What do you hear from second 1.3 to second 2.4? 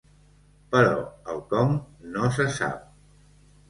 el com no